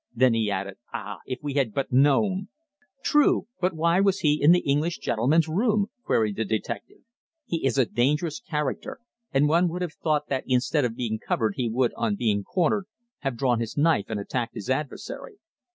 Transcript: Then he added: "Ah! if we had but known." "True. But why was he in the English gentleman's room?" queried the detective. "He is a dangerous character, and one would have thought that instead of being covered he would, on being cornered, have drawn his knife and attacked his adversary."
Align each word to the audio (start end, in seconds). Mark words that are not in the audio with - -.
Then 0.15 0.33
he 0.33 0.49
added: 0.49 0.77
"Ah! 0.91 1.19
if 1.27 1.37
we 1.43 1.53
had 1.53 1.75
but 1.75 1.91
known." 1.91 2.47
"True. 3.03 3.45
But 3.59 3.75
why 3.75 3.99
was 3.99 4.21
he 4.21 4.41
in 4.41 4.51
the 4.51 4.61
English 4.67 4.97
gentleman's 4.97 5.47
room?" 5.47 5.91
queried 6.03 6.37
the 6.37 6.43
detective. 6.43 7.01
"He 7.45 7.63
is 7.67 7.77
a 7.77 7.85
dangerous 7.85 8.39
character, 8.39 8.97
and 9.31 9.47
one 9.47 9.67
would 9.69 9.83
have 9.83 9.93
thought 9.93 10.27
that 10.29 10.45
instead 10.47 10.85
of 10.85 10.95
being 10.95 11.19
covered 11.19 11.53
he 11.55 11.69
would, 11.69 11.93
on 11.95 12.15
being 12.15 12.43
cornered, 12.43 12.87
have 13.19 13.37
drawn 13.37 13.59
his 13.59 13.77
knife 13.77 14.05
and 14.09 14.19
attacked 14.19 14.55
his 14.55 14.71
adversary." 14.71 15.37